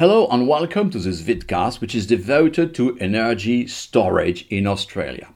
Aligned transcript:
Hello 0.00 0.26
and 0.28 0.48
welcome 0.48 0.88
to 0.88 0.98
this 0.98 1.20
vidcast, 1.20 1.82
which 1.82 1.94
is 1.94 2.06
devoted 2.06 2.74
to 2.74 2.96
energy 3.00 3.66
storage 3.66 4.46
in 4.48 4.66
Australia. 4.66 5.28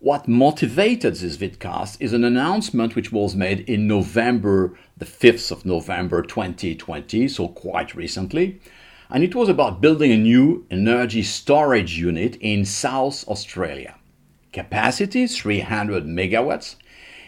What 0.00 0.26
motivated 0.26 1.14
this 1.14 1.36
vidcast 1.36 1.96
is 2.00 2.12
an 2.12 2.24
announcement 2.24 2.96
which 2.96 3.12
was 3.12 3.36
made 3.36 3.60
in 3.70 3.86
November, 3.86 4.76
the 4.96 5.04
5th 5.04 5.52
of 5.52 5.64
November 5.64 6.22
2020, 6.22 7.28
so 7.28 7.46
quite 7.46 7.94
recently, 7.94 8.60
and 9.10 9.22
it 9.22 9.36
was 9.36 9.48
about 9.48 9.80
building 9.80 10.10
a 10.10 10.16
new 10.16 10.66
energy 10.72 11.22
storage 11.22 11.96
unit 11.96 12.34
in 12.40 12.64
South 12.64 13.28
Australia. 13.28 13.94
Capacity 14.52 15.28
300 15.28 16.04
megawatts, 16.04 16.74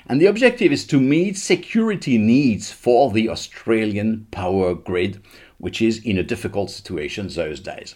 and 0.08 0.20
the 0.20 0.26
objective 0.26 0.72
is 0.72 0.84
to 0.88 0.98
meet 0.98 1.36
security 1.36 2.18
needs 2.18 2.72
for 2.72 3.12
the 3.12 3.28
Australian 3.28 4.26
power 4.32 4.74
grid 4.74 5.22
which 5.60 5.80
is 5.80 5.98
in 5.98 6.18
a 6.18 6.24
difficult 6.24 6.70
situation 6.70 7.28
those 7.28 7.60
days. 7.60 7.94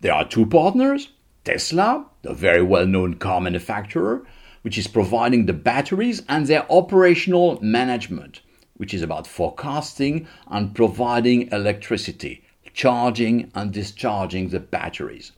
There 0.00 0.14
are 0.14 0.26
two 0.26 0.46
partners 0.46 1.10
Tesla, 1.44 2.06
the 2.22 2.32
very 2.32 2.62
well 2.62 2.86
known 2.86 3.14
car 3.14 3.40
manufacturer, 3.40 4.24
which 4.62 4.78
is 4.78 4.86
providing 4.86 5.44
the 5.44 5.52
batteries, 5.52 6.22
and 6.26 6.46
their 6.46 6.70
operational 6.72 7.58
management, 7.60 8.40
which 8.78 8.94
is 8.94 9.02
about 9.02 9.26
forecasting 9.26 10.26
and 10.48 10.74
providing 10.74 11.52
electricity, 11.52 12.42
charging 12.72 13.50
and 13.54 13.72
discharging 13.72 14.48
the 14.48 14.60
batteries. 14.60 15.32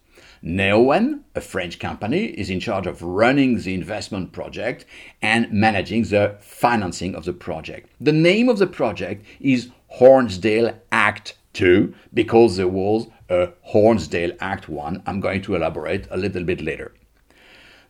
Neoen, 0.45 1.23
a 1.35 1.41
French 1.41 1.81
company, 1.81 2.27
is 2.27 2.51
in 2.51 2.61
charge 2.61 2.87
of 2.87 3.03
running 3.03 3.59
the 3.59 3.75
investment 3.75 4.31
project 4.31 4.85
and 5.21 5.51
managing 5.51 6.05
the 6.05 6.37
financing 6.41 7.17
of 7.17 7.25
the 7.25 7.33
project. 7.33 7.91
The 8.01 8.13
name 8.13 8.49
of 8.49 8.59
the 8.59 8.67
project 8.69 9.27
is 9.41 9.71
Hornsdale 9.99 10.79
Act 10.93 11.37
2 11.57 11.95
because 12.15 12.57
there 12.57 12.69
was 12.69 13.09
a 13.29 13.49
Hornsdale 13.73 14.37
Act 14.41 14.69
1. 14.69 15.03
I'm 15.07 15.21
going 15.21 15.43
to 15.43 15.57
elaborate 15.57 16.07
a 16.11 16.17
little 16.17 16.45
bit 16.45 16.61
later. 16.61 16.95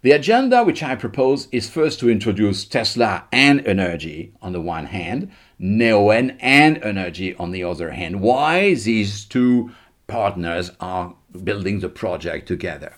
The 0.03 0.13
agenda 0.13 0.63
which 0.63 0.83
I 0.83 0.95
propose 0.95 1.49
is 1.51 1.69
first 1.69 1.99
to 2.01 2.11
introduce 2.11 2.65
Tesla 2.65 3.25
and 3.33 3.67
Energy 3.67 4.33
on 4.41 4.53
the 4.53 4.61
one 4.61 4.87
hand, 4.87 5.31
Neoen 5.61 6.37
and 6.41 6.79
Energy 6.83 7.35
on 7.35 7.51
the 7.51 7.65
other 7.65 7.91
hand. 7.91 8.21
Why 8.21 8.75
these 8.75 9.25
two 9.25 9.73
partners 10.07 10.71
are 10.79 11.17
building 11.43 11.81
the 11.81 11.89
project 11.89 12.47
together. 12.47 12.95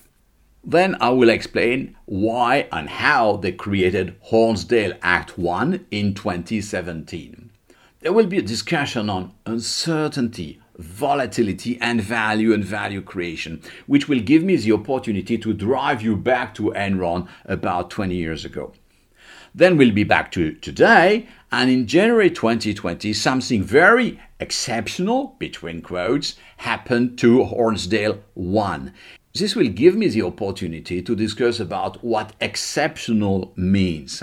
Then 0.65 0.97
I 1.01 1.11
will 1.11 1.31
explain 1.31 1.97
why 2.05 2.69
and 2.71 2.89
how 2.89 3.37
they 3.37 3.53
created 3.53 4.17
Hornsdale 4.31 4.99
Act 5.03 5.39
1 5.39 5.87
in 5.91 6.15
2017. 6.15 7.48
There 8.01 8.13
will 8.13 8.27
be 8.27 8.39
a 8.39 8.43
discussion 8.43 9.11
on 9.11 9.33
uncertainty, 9.45 10.61
volatility, 10.77 11.79
and 11.81 12.01
value 12.01 12.53
and 12.53 12.65
value 12.65 13.03
creation, 13.03 13.61
which 13.89 14.09
will 14.09 14.21
give 14.21 14.45
me 14.45 14.55
the 14.55 14.71
opportunity 14.71 15.37
to 15.37 15.53
drive 15.53 16.01
you 16.01 16.15
back 16.15 16.55
to 16.55 16.73
Enron 16.77 17.27
about 17.45 17.91
20 17.91 18.15
years 18.15 18.45
ago. 18.45 18.73
Then 19.53 19.77
we'll 19.77 19.91
be 19.91 20.05
back 20.05 20.31
to 20.33 20.53
today, 20.53 21.27
and 21.51 21.69
in 21.69 21.89
January 21.89 22.31
2020, 22.31 23.13
something 23.15 23.65
very 23.65 24.21
exceptional, 24.39 25.35
between 25.41 25.83
quotes, 25.83 26.37
happened 26.59 27.19
to 27.19 27.45
Hornsdale 27.45 28.21
1. 28.35 28.95
This 29.35 29.57
will 29.57 29.71
give 29.71 29.97
me 29.97 30.07
the 30.07 30.23
opportunity 30.23 31.03
to 31.03 31.17
discuss 31.17 31.59
about 31.59 32.05
what 32.05 32.33
exceptional 32.41 33.53
means. 33.57 34.23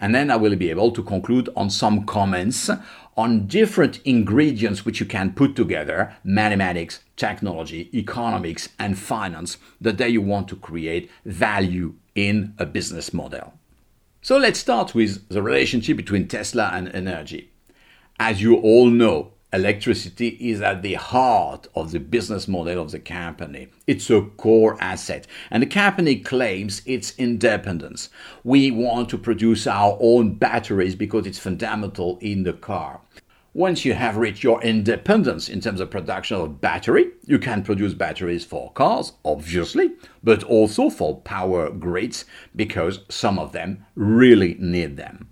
And 0.00 0.14
then 0.14 0.30
I 0.30 0.36
will 0.36 0.54
be 0.56 0.70
able 0.70 0.92
to 0.92 1.02
conclude 1.02 1.48
on 1.56 1.70
some 1.70 2.04
comments 2.04 2.70
on 3.16 3.46
different 3.48 4.00
ingredients 4.04 4.84
which 4.84 5.00
you 5.00 5.06
can 5.06 5.32
put 5.32 5.56
together 5.56 6.16
mathematics, 6.22 7.00
technology, 7.16 7.90
economics, 7.92 8.68
and 8.78 8.96
finance 8.96 9.56
the 9.80 9.92
day 9.92 10.08
you 10.08 10.22
want 10.22 10.46
to 10.48 10.56
create 10.56 11.10
value 11.24 11.94
in 12.14 12.54
a 12.58 12.66
business 12.66 13.12
model. 13.12 13.54
So 14.22 14.36
let's 14.36 14.60
start 14.60 14.94
with 14.94 15.28
the 15.28 15.42
relationship 15.42 15.96
between 15.96 16.28
Tesla 16.28 16.70
and 16.72 16.88
energy. 16.94 17.50
As 18.20 18.40
you 18.40 18.56
all 18.56 18.90
know, 18.90 19.32
electricity 19.52 20.36
is 20.40 20.60
at 20.60 20.82
the 20.82 20.94
heart 20.94 21.66
of 21.74 21.90
the 21.90 22.00
business 22.00 22.46
model 22.46 22.82
of 22.82 22.90
the 22.90 22.98
company. 22.98 23.68
It's 23.86 24.10
a 24.10 24.22
core 24.22 24.76
asset, 24.80 25.26
and 25.50 25.62
the 25.62 25.66
company 25.66 26.16
claims 26.16 26.82
its 26.84 27.14
independence. 27.18 28.10
We 28.44 28.70
want 28.70 29.08
to 29.10 29.18
produce 29.18 29.66
our 29.66 29.96
own 30.00 30.34
batteries 30.34 30.94
because 30.94 31.26
it's 31.26 31.38
fundamental 31.38 32.18
in 32.20 32.42
the 32.42 32.52
car. 32.52 33.00
Once 33.54 33.84
you 33.84 33.94
have 33.94 34.18
reached 34.18 34.44
your 34.44 34.62
independence 34.62 35.48
in 35.48 35.60
terms 35.60 35.80
of 35.80 35.90
production 35.90 36.36
of 36.36 36.60
battery, 36.60 37.06
you 37.24 37.38
can 37.38 37.62
produce 37.62 37.94
batteries 37.94 38.44
for 38.44 38.70
cars, 38.72 39.12
obviously, 39.24 39.90
but 40.22 40.44
also 40.44 40.90
for 40.90 41.20
power 41.22 41.70
grids 41.70 42.26
because 42.54 43.00
some 43.08 43.38
of 43.38 43.52
them 43.52 43.84
really 43.94 44.54
need 44.60 44.96
them. 44.96 45.26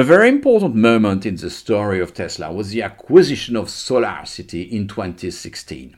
A 0.00 0.02
very 0.02 0.30
important 0.30 0.74
moment 0.74 1.26
in 1.26 1.36
the 1.36 1.50
story 1.50 2.00
of 2.00 2.14
Tesla 2.14 2.50
was 2.50 2.70
the 2.70 2.80
acquisition 2.80 3.54
of 3.54 3.66
SolarCity 3.66 4.66
in 4.66 4.88
2016. 4.88 5.94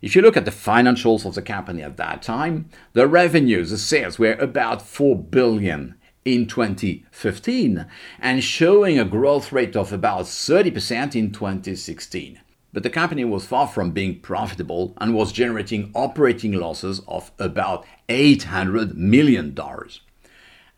If 0.00 0.16
you 0.16 0.22
look 0.22 0.36
at 0.36 0.44
the 0.44 0.50
financials 0.50 1.24
of 1.24 1.36
the 1.36 1.40
company 1.40 1.82
at 1.84 1.96
that 1.98 2.20
time, 2.22 2.68
the 2.94 3.06
revenues, 3.06 3.70
the 3.70 3.78
sales 3.78 4.18
were 4.18 4.32
about 4.32 4.82
4 4.82 5.16
billion 5.16 5.94
in 6.24 6.48
2015 6.48 7.86
and 8.18 8.42
showing 8.42 8.98
a 8.98 9.04
growth 9.04 9.52
rate 9.52 9.76
of 9.76 9.92
about 9.92 10.24
30% 10.24 11.14
in 11.14 11.30
2016. 11.30 12.40
But 12.72 12.82
the 12.82 12.90
company 12.90 13.24
was 13.24 13.46
far 13.46 13.68
from 13.68 13.92
being 13.92 14.18
profitable 14.18 14.94
and 14.96 15.14
was 15.14 15.30
generating 15.30 15.92
operating 15.94 16.54
losses 16.54 17.00
of 17.06 17.30
about 17.38 17.86
$800 18.08 18.96
million 18.96 19.54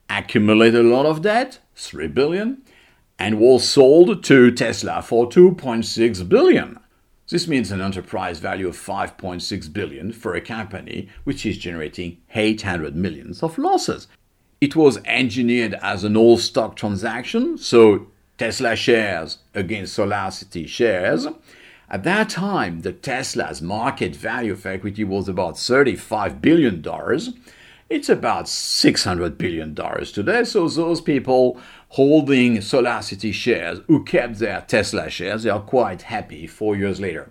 accumulated 0.08 0.84
a 0.84 0.88
lot 0.88 1.06
of 1.06 1.22
debt, 1.22 1.58
3 1.76 2.08
billion, 2.08 2.62
and 3.18 3.38
was 3.38 3.68
sold 3.68 4.22
to 4.24 4.50
Tesla 4.50 5.02
for 5.02 5.28
2.6 5.28 6.28
billion. 6.28 6.78
This 7.30 7.48
means 7.48 7.70
an 7.70 7.80
enterprise 7.80 8.38
value 8.38 8.68
of 8.68 8.76
5.6 8.76 9.72
billion 9.72 10.12
for 10.12 10.34
a 10.34 10.40
company 10.40 11.08
which 11.24 11.46
is 11.46 11.56
generating 11.56 12.18
800 12.34 12.94
millions 12.94 13.42
of 13.42 13.56
losses. 13.56 14.08
It 14.60 14.76
was 14.76 14.98
engineered 15.04 15.74
as 15.82 16.04
an 16.04 16.16
all 16.16 16.36
stock 16.36 16.76
transaction, 16.76 17.56
so 17.56 18.08
Tesla 18.36 18.76
shares 18.76 19.38
against 19.54 19.96
SolarCity 19.96 20.68
shares. 20.68 21.26
At 21.88 22.04
that 22.04 22.28
time, 22.28 22.80
the 22.80 22.92
Tesla's 22.92 23.62
market 23.62 24.16
value 24.16 24.52
of 24.52 24.66
equity 24.66 25.04
was 25.04 25.28
about 25.28 25.54
$35 25.54 26.40
billion 26.40 26.82
it's 27.94 28.08
about 28.08 28.46
$600 28.46 29.38
billion 29.38 29.72
today. 29.72 30.42
So 30.42 30.68
those 30.68 31.00
people 31.00 31.60
holding 31.90 32.56
SolarCity 32.56 33.32
shares 33.32 33.80
who 33.86 34.02
kept 34.04 34.40
their 34.40 34.62
Tesla 34.62 35.08
shares, 35.08 35.44
they 35.44 35.50
are 35.50 35.60
quite 35.60 36.02
happy 36.02 36.48
four 36.48 36.74
years 36.74 37.00
later. 37.00 37.30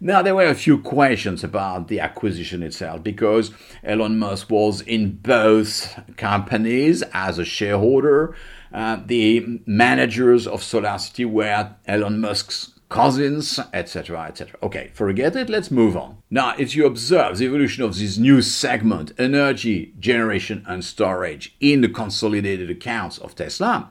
Now, 0.00 0.20
there 0.20 0.34
were 0.34 0.46
a 0.46 0.54
few 0.54 0.76
questions 0.76 1.42
about 1.42 1.88
the 1.88 2.00
acquisition 2.00 2.62
itself 2.62 3.02
because 3.02 3.52
Elon 3.82 4.18
Musk 4.18 4.50
was 4.50 4.82
in 4.82 5.16
both 5.16 5.98
companies 6.18 7.02
as 7.14 7.38
a 7.38 7.44
shareholder. 7.44 8.36
Uh, 8.74 8.98
the 9.06 9.62
managers 9.64 10.46
of 10.46 10.60
SolarCity 10.60 11.24
were 11.24 11.74
Elon 11.86 12.20
Musk's 12.20 12.73
cousins, 12.94 13.58
etc., 13.72 14.22
etc. 14.28 14.56
Okay, 14.62 14.88
forget 14.94 15.34
it, 15.34 15.50
let's 15.50 15.68
move 15.68 15.96
on. 15.96 16.18
Now, 16.30 16.54
if 16.56 16.76
you 16.76 16.86
observe 16.86 17.38
the 17.38 17.44
evolution 17.44 17.82
of 17.82 17.98
this 17.98 18.18
new 18.18 18.40
segment, 18.40 19.10
energy 19.18 19.92
generation 19.98 20.64
and 20.68 20.84
storage, 20.84 21.56
in 21.58 21.80
the 21.80 21.88
consolidated 21.88 22.70
accounts 22.70 23.18
of 23.18 23.34
Tesla, 23.34 23.90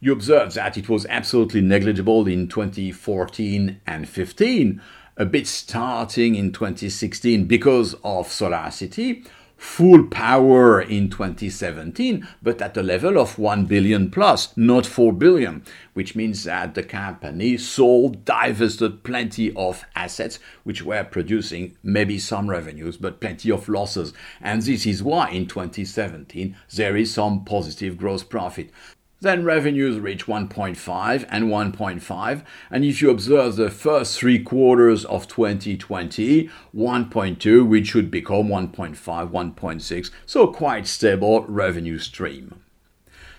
you 0.00 0.12
observe 0.12 0.54
that 0.54 0.78
it 0.78 0.88
was 0.88 1.04
absolutely 1.10 1.60
negligible 1.60 2.26
in 2.26 2.48
2014 2.48 3.82
and 3.86 4.08
15, 4.08 4.80
a 5.18 5.26
bit 5.26 5.46
starting 5.46 6.34
in 6.34 6.50
2016 6.50 7.44
because 7.44 7.92
of 8.02 8.28
SolarCity, 8.28 9.26
full 9.58 10.04
power 10.04 10.80
in 10.80 11.10
2017, 11.10 12.26
but 12.40 12.62
at 12.62 12.76
a 12.76 12.82
level 12.82 13.18
of 13.18 13.38
1 13.38 13.66
billion 13.66 14.08
plus, 14.08 14.56
not 14.56 14.86
4 14.86 15.12
billion, 15.12 15.62
which 15.94 16.14
means 16.14 16.44
that 16.44 16.74
the 16.74 16.82
company 16.82 17.56
sold, 17.58 18.24
divested 18.24 19.02
plenty 19.02 19.52
of 19.54 19.84
assets 19.96 20.38
which 20.62 20.82
were 20.82 21.02
producing 21.02 21.76
maybe 21.82 22.18
some 22.18 22.48
revenues, 22.48 22.96
but 22.96 23.20
plenty 23.20 23.50
of 23.50 23.68
losses. 23.68 24.12
And 24.40 24.62
this 24.62 24.86
is 24.86 25.02
why 25.02 25.30
in 25.30 25.46
2017 25.46 26.56
there 26.74 26.96
is 26.96 27.12
some 27.12 27.44
positive 27.44 27.98
gross 27.98 28.22
profit. 28.22 28.70
Then 29.20 29.44
revenues 29.44 29.98
reach 29.98 30.26
1.5 30.26 31.26
and 31.28 31.44
1.5. 31.46 32.42
And 32.70 32.84
if 32.84 33.02
you 33.02 33.10
observe 33.10 33.56
the 33.56 33.70
first 33.70 34.18
three 34.18 34.38
quarters 34.38 35.04
of 35.06 35.26
2020, 35.26 36.48
1.2, 36.74 37.68
which 37.68 37.88
should 37.88 38.10
become 38.12 38.48
1.5, 38.48 38.96
1.6. 38.96 40.10
So 40.24 40.46
quite 40.46 40.86
stable 40.86 41.44
revenue 41.46 41.98
stream. 41.98 42.62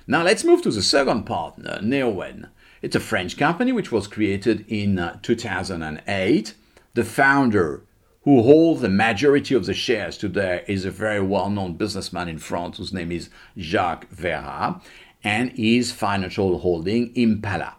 Now 0.06 0.24
let's 0.24 0.44
move 0.44 0.62
to 0.64 0.72
the 0.72 0.82
second 0.82 1.24
partner, 1.24 1.80
Neoen. 1.82 2.50
It's 2.82 2.96
a 2.96 3.00
French 3.00 3.38
company 3.38 3.72
which 3.72 3.92
was 3.92 4.08
created 4.08 4.66
in 4.68 5.00
uh, 5.00 5.20
2008. 5.22 6.54
The 6.94 7.04
founder, 7.04 7.84
who 8.24 8.42
holds 8.42 8.82
the 8.82 8.90
majority 8.90 9.54
of 9.56 9.66
the 9.66 9.74
shares 9.74 10.18
today, 10.18 10.66
is 10.68 10.84
a 10.84 10.92
very 10.92 11.22
well 11.22 11.50
known 11.50 11.74
businessman 11.74 12.28
in 12.28 12.40
France 12.40 12.78
whose 12.78 12.92
name 12.92 13.12
is 13.12 13.30
Jacques 13.58 14.10
Veyrat, 14.10 14.82
and 15.24 15.52
his 15.52 15.92
financial 15.92 16.60
holding 16.60 17.16
Impala. 17.16 17.76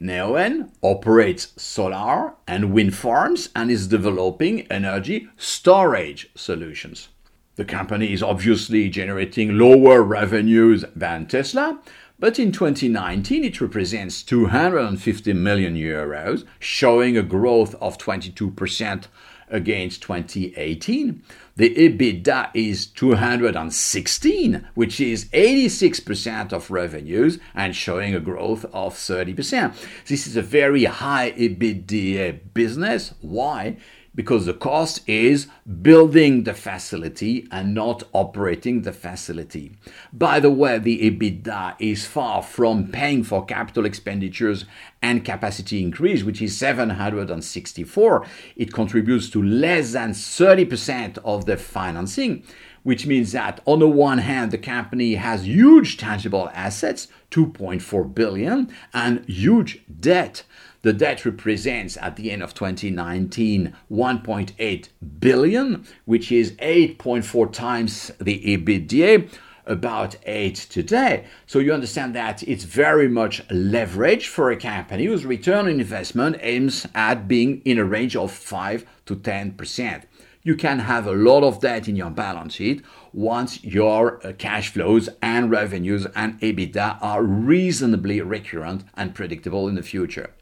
Neoen 0.00 0.70
operates 0.82 1.52
solar 1.56 2.34
and 2.48 2.72
wind 2.72 2.96
farms 2.96 3.48
and 3.54 3.70
is 3.70 3.86
developing 3.86 4.62
energy 4.70 5.28
storage 5.36 6.30
solutions. 6.34 7.08
The 7.56 7.64
company 7.64 8.12
is 8.12 8.22
obviously 8.22 8.88
generating 8.88 9.56
lower 9.56 10.02
revenues 10.02 10.84
than 10.96 11.26
Tesla, 11.26 11.78
but 12.18 12.40
in 12.40 12.50
2019 12.50 13.44
it 13.44 13.60
represents 13.60 14.24
250 14.24 15.32
million 15.34 15.76
euros, 15.76 16.44
showing 16.58 17.16
a 17.16 17.22
growth 17.22 17.76
of 17.76 17.96
22% 17.96 19.04
against 19.48 20.02
2018. 20.02 21.22
The 21.56 21.72
EBITDA 21.72 22.50
is 22.52 22.86
216, 22.86 24.66
which 24.74 25.00
is 25.00 25.26
86% 25.26 26.52
of 26.52 26.68
revenues 26.68 27.38
and 27.54 27.76
showing 27.76 28.12
a 28.12 28.18
growth 28.18 28.64
of 28.72 28.94
30%. 28.94 29.72
This 30.06 30.26
is 30.26 30.36
a 30.36 30.42
very 30.42 30.84
high 30.86 31.30
EBITDA 31.30 32.52
business. 32.54 33.14
Why? 33.20 33.76
Because 34.14 34.46
the 34.46 34.54
cost 34.54 35.00
is 35.08 35.48
building 35.82 36.44
the 36.44 36.54
facility 36.54 37.48
and 37.50 37.74
not 37.74 38.04
operating 38.12 38.82
the 38.82 38.92
facility. 38.92 39.72
By 40.12 40.40
the 40.40 40.50
way, 40.50 40.78
the 40.78 41.10
EBITDA 41.10 41.76
is 41.78 42.06
far 42.06 42.42
from 42.42 42.88
paying 42.88 43.24
for 43.24 43.44
capital 43.44 43.84
expenditures 43.84 44.64
and 45.02 45.24
capacity 45.24 45.82
increase, 45.82 46.22
which 46.22 46.40
is 46.40 46.56
764. 46.56 48.26
It 48.56 48.72
contributes 48.72 49.28
to 49.30 49.42
less 49.42 49.92
than 49.92 50.12
30% 50.12 51.18
of 51.24 51.46
the 51.46 51.56
financing, 51.56 52.44
which 52.84 53.06
means 53.06 53.32
that 53.32 53.60
on 53.64 53.80
the 53.80 53.88
one 53.88 54.18
hand, 54.18 54.50
the 54.50 54.58
company 54.58 55.14
has 55.14 55.46
huge 55.46 55.96
tangible 55.96 56.50
assets, 56.54 57.08
2.4 57.30 58.14
billion, 58.14 58.72
and 58.92 59.28
huge 59.28 59.82
debt. 60.00 60.44
The 60.84 60.92
debt 60.92 61.24
represents 61.24 61.96
at 61.96 62.16
the 62.16 62.30
end 62.30 62.42
of 62.42 62.52
2019 62.52 63.74
1.8 63.90 64.88
billion, 65.18 65.86
which 66.04 66.30
is 66.30 66.52
8.4 66.52 67.50
times 67.50 68.12
the 68.20 68.38
EBITDA, 68.38 69.30
about 69.64 70.16
8 70.26 70.54
today. 70.54 71.24
So 71.46 71.58
you 71.58 71.72
understand 71.72 72.14
that 72.16 72.42
it's 72.42 72.64
very 72.64 73.08
much 73.08 73.50
leverage 73.50 74.28
for 74.28 74.50
a 74.50 74.58
company 74.58 75.06
whose 75.06 75.24
return 75.24 75.68
on 75.68 75.80
investment 75.80 76.36
aims 76.40 76.86
at 76.94 77.26
being 77.26 77.62
in 77.64 77.78
a 77.78 77.84
range 77.86 78.14
of 78.14 78.30
5 78.30 78.84
to 79.06 79.16
10%. 79.16 80.02
You 80.42 80.54
can 80.54 80.80
have 80.80 81.06
a 81.06 81.12
lot 81.12 81.44
of 81.44 81.62
debt 81.62 81.88
in 81.88 81.96
your 81.96 82.10
balance 82.10 82.56
sheet 82.56 82.84
once 83.14 83.64
your 83.64 84.20
uh, 84.22 84.34
cash 84.34 84.68
flows 84.68 85.08
and 85.22 85.50
revenues 85.50 86.06
and 86.14 86.38
EBITDA 86.40 86.98
are 87.00 87.22
reasonably 87.22 88.20
recurrent 88.20 88.84
and 88.92 89.14
predictable 89.14 89.66
in 89.66 89.76
the 89.76 89.82
future. 89.82 90.34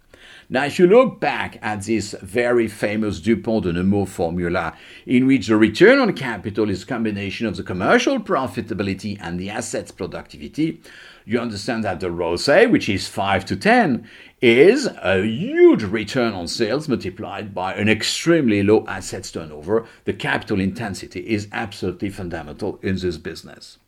Now, 0.53 0.67
if 0.67 0.79
you 0.79 0.87
look 0.87 1.19
back 1.19 1.59
at 1.63 1.85
this 1.85 2.15
very 2.21 2.69
famous 2.69 3.21
Dupont 3.21 3.63
de 3.63 3.73
Nemours 3.73 4.11
formula, 4.11 4.77
in 5.07 5.27
which 5.27 5.47
the 5.47 5.57
return 5.57 5.99
on 5.99 6.13
capital 6.13 6.69
is 6.69 6.83
a 6.83 6.87
combination 6.87 7.47
of 7.47 7.57
the 7.57 7.63
commercial 7.63 8.21
profitability 8.21 9.17
and 9.23 9.41
the 9.41 9.49
assets 9.49 9.91
productivity, 9.91 10.83
you 11.25 11.41
understand 11.41 11.85
that 11.85 12.01
the 12.01 12.11
ROCE, 12.11 12.67
which 12.69 12.91
is 12.91 13.09
5 13.09 13.47
to 13.47 13.57
10, 13.57 14.07
is 14.43 14.91
a 15.03 15.25
huge 15.25 15.85
return 15.85 16.35
on 16.35 16.47
sales 16.47 16.87
multiplied 16.87 17.55
by 17.55 17.73
an 17.73 17.89
extremely 17.89 18.63
low 18.63 18.85
assets 18.87 19.31
turnover. 19.31 19.87
The 20.05 20.13
capital 20.13 20.61
intensity 20.61 21.21
is 21.21 21.49
absolutely 21.53 22.11
fundamental 22.11 22.79
in 22.83 22.99
this 22.99 23.17
business. 23.17 23.79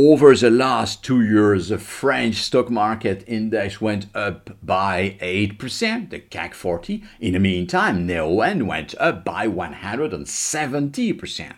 Over 0.00 0.36
the 0.36 0.48
last 0.48 1.02
two 1.02 1.22
years, 1.22 1.70
the 1.70 1.78
French 1.78 2.36
stock 2.36 2.70
market 2.70 3.24
index 3.26 3.80
went 3.80 4.06
up 4.14 4.56
by 4.62 5.16
8%, 5.20 6.10
the 6.10 6.20
CAC 6.20 6.54
40. 6.54 7.02
In 7.18 7.32
the 7.32 7.40
meantime, 7.40 8.06
Neoen 8.06 8.68
went 8.68 8.94
up 9.00 9.24
by 9.24 9.48
170%. 9.48 11.52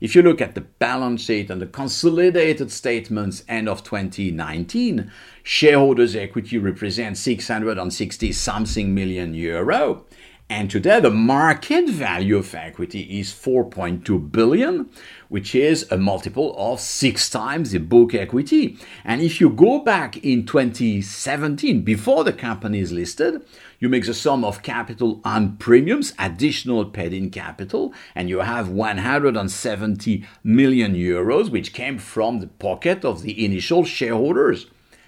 If 0.00 0.14
you 0.14 0.22
look 0.22 0.40
at 0.40 0.54
the 0.54 0.62
balance 0.62 1.24
sheet 1.24 1.50
and 1.50 1.60
the 1.60 1.66
consolidated 1.66 2.72
statements 2.72 3.44
end 3.46 3.68
of 3.68 3.84
2019, 3.84 5.12
shareholders' 5.42 6.16
equity 6.16 6.56
represents 6.56 7.20
660 7.20 8.32
something 8.32 8.94
million 8.94 9.34
euro. 9.34 10.06
And 10.48 10.70
today 10.70 11.00
the 11.00 11.10
market 11.10 11.88
value 11.88 12.36
of 12.36 12.54
equity 12.54 13.18
is 13.18 13.32
4.2 13.32 14.30
billion, 14.30 14.88
which 15.28 15.56
is 15.56 15.90
a 15.90 15.96
multiple 15.96 16.54
of 16.56 16.78
six 16.78 17.28
times 17.28 17.72
the 17.72 17.78
book 17.78 18.14
equity. 18.14 18.78
And 19.04 19.20
if 19.20 19.40
you 19.40 19.50
go 19.50 19.80
back 19.80 20.18
in 20.18 20.46
2017, 20.46 21.82
before 21.82 22.22
the 22.22 22.32
company 22.32 22.78
is 22.78 22.92
listed, 22.92 23.44
you 23.80 23.88
make 23.88 24.06
the 24.06 24.14
sum 24.14 24.44
of 24.44 24.62
capital 24.62 25.20
and 25.24 25.58
premiums, 25.58 26.14
additional 26.16 26.84
paid 26.84 27.12
in 27.12 27.30
capital, 27.30 27.92
and 28.14 28.28
you 28.28 28.38
have 28.38 28.68
170 28.68 30.24
million 30.44 30.94
euros, 30.94 31.50
which 31.50 31.72
came 31.72 31.98
from 31.98 32.38
the 32.38 32.46
pocket 32.46 33.04
of 33.04 33.22
the 33.22 33.44
initial 33.44 33.84
shareholders. 33.84 34.66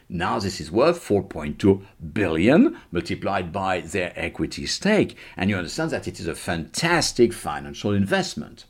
Now 0.09 0.39
this 0.39 0.61
is 0.61 0.71
worth 0.71 1.07
4.2 1.07 1.85
billion 2.15 2.79
multiplied 2.91 3.53
by 3.53 3.81
their 3.83 4.13
equity 4.17 4.65
stake. 4.67 5.17
And 5.37 5.51
you 5.51 5.57
understand 5.57 5.91
that 5.91 6.09
it 6.09 6.19
is 6.19 6.27
a 6.27 6.35
fantastic 6.35 7.33
financial 7.33 7.93
investment. 7.93 8.65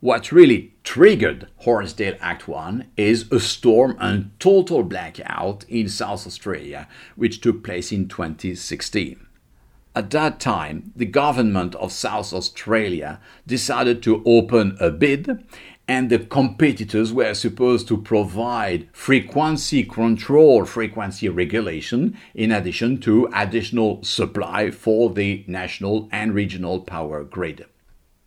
What 0.00 0.32
really 0.32 0.72
triggered 0.82 1.48
Hornsdale 1.64 2.16
Act 2.20 2.48
1 2.48 2.86
is 2.96 3.30
a 3.30 3.38
storm 3.38 3.96
and 4.00 4.30
total 4.40 4.82
blackout 4.82 5.64
in 5.68 5.90
South 5.90 6.26
Australia, 6.26 6.88
which 7.16 7.42
took 7.42 7.62
place 7.62 7.92
in 7.92 8.08
2016. 8.08 9.26
At 9.94 10.08
that 10.10 10.40
time, 10.40 10.92
the 10.96 11.04
government 11.04 11.74
of 11.74 11.92
South 11.92 12.32
Australia 12.32 13.20
decided 13.46 14.02
to 14.04 14.22
open 14.24 14.78
a 14.80 14.90
bid 14.90 15.44
and 15.90 16.08
the 16.08 16.20
competitors 16.20 17.12
were 17.12 17.34
supposed 17.34 17.88
to 17.88 17.96
provide 18.00 18.88
frequency 18.92 19.82
control, 19.82 20.64
frequency 20.64 21.28
regulation, 21.28 22.16
in 22.32 22.52
addition 22.52 22.96
to 22.96 23.28
additional 23.34 24.00
supply 24.04 24.70
for 24.70 25.10
the 25.10 25.44
national 25.48 26.08
and 26.12 26.32
regional 26.32 26.78
power 26.78 27.24
grid. 27.24 27.66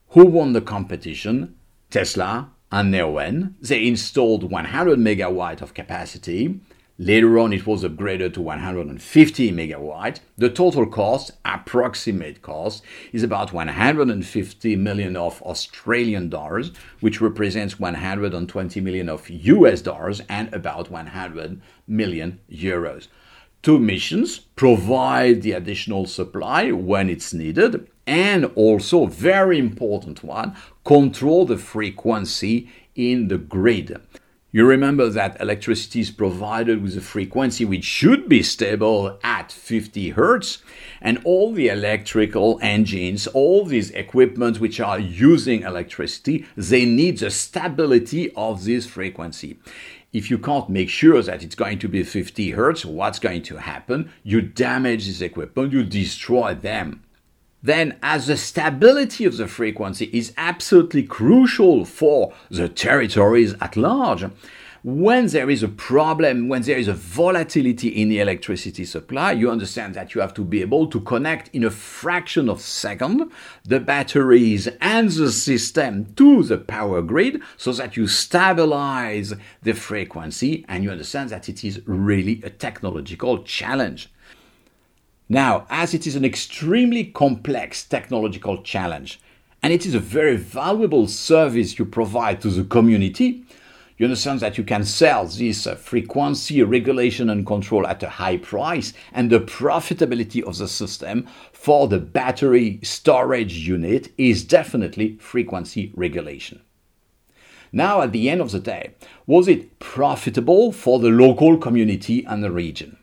Who 0.10 0.26
won 0.26 0.52
the 0.52 0.60
competition? 0.60 1.56
Tesla 1.90 2.50
and 2.70 2.94
Neoen. 2.94 3.54
They 3.62 3.88
installed 3.88 4.52
100 4.52 5.00
megawatt 5.00 5.62
of 5.62 5.74
capacity 5.74 6.60
Later 7.04 7.38
on, 7.38 7.52
it 7.52 7.68
was 7.68 7.84
upgraded 7.84 8.34
to 8.36 8.42
150 8.42 9.52
megawatt. 9.52 10.22
The 10.38 10.50
total 10.50 10.86
cost, 10.86 11.32
approximate 11.44 12.42
cost, 12.42 12.82
is 13.12 13.24
about 13.24 13.52
150 13.52 14.76
million 14.78 15.18
of 15.18 15.42
Australian 15.42 16.30
dollars, 16.30 16.72
which 17.02 17.20
represents 17.20 17.78
120 17.78 18.80
million 18.80 19.10
of 19.10 19.30
US 19.30 19.82
dollars 19.82 20.22
and 20.30 20.54
about 20.54 20.90
100 20.90 21.62
million 21.90 22.40
euros. 22.50 23.10
Two 23.62 23.80
missions 23.80 24.40
provide 24.40 25.42
the 25.42 25.52
additional 25.52 26.06
supply 26.06 26.72
when 26.72 27.10
it's 27.10 27.34
needed, 27.34 27.86
and 28.08 28.46
also, 28.56 29.08
very 29.08 29.60
important 29.60 30.24
one, 30.24 30.56
control 30.86 31.46
the 31.46 31.58
frequency 31.58 32.70
in 32.96 33.28
the 33.28 33.38
grid. 33.38 34.00
You 34.56 34.68
remember 34.68 35.10
that 35.10 35.42
electricity 35.42 36.02
is 36.02 36.12
provided 36.12 36.84
with 36.84 36.96
a 36.96 37.02
frequency 37.02 37.66
which 37.66 37.84
should 37.84 38.30
be 38.30 38.44
stable 38.44 39.18
at 39.24 39.52
50 39.52 40.12
hertz, 40.12 40.60
and 41.02 41.20
all 41.24 41.52
the 41.52 41.70
electrical 41.70 42.60
engines, 42.62 43.26
all 43.26 43.66
these 43.66 43.90
equipment 43.90 44.60
which 44.60 44.80
are 44.80 45.00
using 45.00 45.64
electricity, 45.64 46.46
they 46.56 46.86
need 46.86 47.18
the 47.18 47.32
stability 47.32 48.32
of 48.36 48.64
this 48.64 48.86
frequency. 48.86 49.58
If 50.12 50.30
you 50.30 50.38
can't 50.38 50.70
make 50.70 50.90
sure 50.90 51.24
that 51.24 51.44
it's 51.44 51.56
going 51.56 51.80
to 51.80 51.90
be 51.90 52.04
50 52.04 52.52
hertz, 52.52 52.86
what's 52.86 53.18
going 53.18 53.42
to 53.44 53.58
happen? 53.58 54.12
You 54.22 54.42
damage 54.42 55.08
this 55.08 55.22
equipment, 55.22 55.74
you 55.74 55.84
destroy 55.84 56.54
them 56.54 57.02
then 57.64 57.98
as 58.04 58.28
the 58.28 58.38
stability 58.38 59.24
of 59.24 59.38
the 59.38 59.48
frequency 59.48 60.10
is 60.12 60.34
absolutely 60.38 61.04
crucial 61.04 61.86
for 61.86 62.34
the 62.50 62.68
territories 62.68 63.56
at 63.62 63.78
large, 63.78 64.26
when 64.84 65.28
there 65.28 65.50
is 65.50 65.64
a 65.64 65.70
problem, 65.70 66.50
when 66.50 66.62
there 66.64 66.78
is 66.78 66.90
a 66.90 66.94
volatility 66.94 67.88
in 67.88 68.10
the 68.10 68.20
electricity 68.20 68.84
supply, 68.84 69.32
you 69.32 69.50
understand 69.50 69.96
that 69.96 70.14
you 70.14 70.20
have 70.20 70.34
to 70.34 70.44
be 70.44 70.60
able 70.60 70.88
to 70.88 71.00
connect 71.00 71.50
in 71.56 71.64
a 71.64 71.72
fraction 71.72 72.50
of 72.50 72.58
a 72.58 72.62
second 72.62 73.32
the 73.64 73.80
batteries 73.80 74.68
and 74.82 75.10
the 75.12 75.32
system 75.32 76.14
to 76.16 76.44
the 76.44 76.58
power 76.58 77.02
grid 77.02 77.42
so 77.56 77.72
that 77.72 77.96
you 77.96 78.08
stabilize 78.08 79.34
the 79.62 79.72
frequency 79.72 80.66
and 80.68 80.84
you 80.84 80.92
understand 80.92 81.30
that 81.30 81.48
it 81.48 81.64
is 81.64 81.82
really 81.86 82.42
a 82.44 82.50
technological 82.50 83.42
challenge. 83.44 84.10
Now, 85.34 85.66
as 85.72 85.96
it 85.96 86.06
is 86.06 86.16
an 86.16 86.24
extremely 86.24 87.06
complex 87.06 87.84
technological 87.84 88.62
challenge, 88.62 89.20
and 89.64 89.74
it 89.74 89.84
is 89.84 89.96
a 89.96 90.00
very 90.00 90.38
valuable 90.38 91.08
service 91.08 91.80
you 91.80 91.86
provide 91.86 92.40
to 92.42 92.52
the 92.52 92.64
community, 92.64 93.44
you 93.98 94.06
understand 94.06 94.42
that 94.42 94.60
you 94.60 94.64
can 94.64 94.86
sell 94.86 95.26
this 95.26 95.66
uh, 95.66 95.74
frequency 95.74 96.62
regulation 96.62 97.32
and 97.32 97.48
control 97.48 97.88
at 97.88 98.04
a 98.04 98.10
high 98.10 98.38
price, 98.38 98.94
and 99.12 99.32
the 99.32 99.40
profitability 99.40 100.44
of 100.44 100.60
the 100.60 100.68
system 100.68 101.28
for 101.52 101.88
the 101.88 101.98
battery 101.98 102.80
storage 102.84 103.68
unit 103.68 104.14
is 104.20 104.44
definitely 104.44 105.18
frequency 105.18 105.92
regulation. 105.96 106.62
Now, 107.72 108.04
at 108.04 108.12
the 108.12 108.30
end 108.30 108.40
of 108.40 108.52
the 108.52 108.60
day, 108.60 108.92
was 109.26 109.48
it 109.48 109.80
profitable 109.80 110.72
for 110.72 111.00
the 111.00 111.10
local 111.10 111.58
community 111.58 112.24
and 112.24 112.44
the 112.44 112.52
region? 112.52 112.98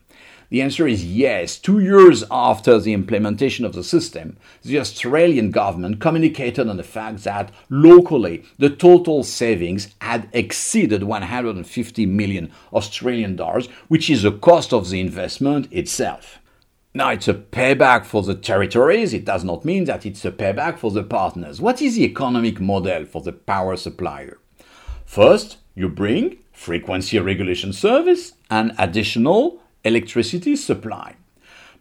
The 0.51 0.63
answer 0.63 0.89
is 0.89 1.05
yes. 1.05 1.57
Two 1.57 1.79
years 1.79 2.25
after 2.29 2.81
the 2.81 2.93
implementation 2.93 3.65
of 3.65 3.73
the 3.73 3.85
system, 3.85 4.37
the 4.63 4.81
Australian 4.81 5.53
government 5.53 6.01
communicated 6.01 6.69
on 6.69 6.77
the 6.77 6.83
fact 6.83 7.23
that 7.23 7.53
locally 7.69 8.45
the 8.59 8.69
total 8.69 9.23
savings 9.23 9.95
had 10.01 10.29
exceeded 10.33 11.05
150 11.05 12.07
million 12.07 12.51
Australian 12.73 13.37
dollars, 13.37 13.69
which 13.87 14.11
is 14.11 14.23
the 14.23 14.33
cost 14.33 14.73
of 14.73 14.91
the 14.91 15.01
investment 15.01 15.73
itself. 15.73 16.41
Now, 16.93 17.11
it's 17.11 17.29
a 17.29 17.35
payback 17.35 18.05
for 18.05 18.25
the 18.25 18.35
territories. 18.35 19.15
It 19.15 19.25
does 19.25 19.45
not 19.45 19.65
mean 19.65 19.85
that 19.85 20.05
it's 20.05 20.25
a 20.25 20.33
payback 20.33 20.79
for 20.79 20.91
the 20.91 21.05
partners. 21.05 21.61
What 21.61 21.81
is 21.81 21.95
the 21.95 22.05
economic 22.05 22.61
model 22.61 23.05
for 23.05 23.23
the 23.23 23.33
power 23.33 23.77
supplier? 23.77 24.39
First, 25.07 25.59
you 25.77 25.89
bring 25.89 26.39
frequency 26.53 27.21
regulation 27.21 27.73
service 27.73 28.33
and 28.51 28.73
additional 28.77 29.63
electricity 29.85 30.57
supply. 30.57 31.17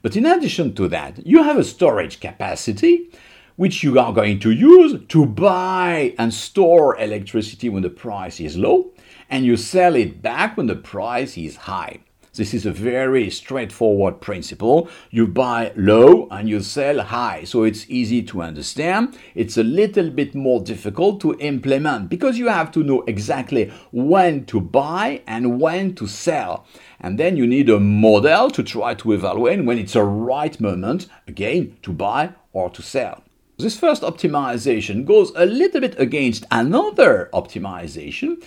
But 0.01 0.15
in 0.15 0.25
addition 0.25 0.73
to 0.75 0.87
that, 0.87 1.25
you 1.25 1.43
have 1.43 1.57
a 1.57 1.63
storage 1.63 2.19
capacity 2.19 3.11
which 3.57 3.83
you 3.83 3.99
are 3.99 4.13
going 4.13 4.39
to 4.39 4.51
use 4.51 4.95
to 5.09 5.25
buy 5.25 6.15
and 6.17 6.33
store 6.33 6.97
electricity 6.97 7.67
when 7.67 7.83
the 7.83 7.89
price 7.89 8.39
is 8.39 8.55
low, 8.55 8.93
and 9.29 9.45
you 9.45 9.57
sell 9.57 9.95
it 9.95 10.21
back 10.21 10.55
when 10.55 10.67
the 10.67 10.75
price 10.75 11.37
is 11.37 11.57
high. 11.57 11.99
This 12.39 12.53
is 12.53 12.65
a 12.65 12.71
very 12.71 13.29
straightforward 13.29 14.21
principle. 14.21 14.87
You 15.11 15.27
buy 15.27 15.73
low 15.75 16.25
and 16.31 16.47
you 16.47 16.61
sell 16.61 17.01
high. 17.01 17.43
So 17.43 17.63
it's 17.63 17.85
easy 17.89 18.23
to 18.23 18.41
understand. 18.41 19.17
It's 19.35 19.57
a 19.57 19.63
little 19.63 20.09
bit 20.09 20.33
more 20.33 20.61
difficult 20.61 21.19
to 21.19 21.37
implement 21.39 22.07
because 22.07 22.37
you 22.37 22.47
have 22.47 22.71
to 22.71 22.79
know 22.81 23.03
exactly 23.07 23.73
when 23.91 24.45
to 24.45 24.61
buy 24.61 25.21
and 25.27 25.59
when 25.59 25.95
to 25.95 26.07
sell. 26.07 26.65
And 27.01 27.19
then 27.19 27.35
you 27.35 27.45
need 27.45 27.69
a 27.69 27.77
model 27.77 28.49
to 28.51 28.63
try 28.63 28.93
to 28.93 29.11
evaluate 29.11 29.65
when 29.65 29.77
it's 29.77 29.97
a 29.97 30.03
right 30.05 30.57
moment, 30.61 31.07
again, 31.27 31.75
to 31.81 31.91
buy 31.91 32.29
or 32.53 32.69
to 32.69 32.81
sell. 32.81 33.21
This 33.57 33.77
first 33.77 34.03
optimization 34.03 35.03
goes 35.03 35.33
a 35.35 35.45
little 35.45 35.81
bit 35.81 35.99
against 35.99 36.45
another 36.49 37.29
optimization, 37.33 38.41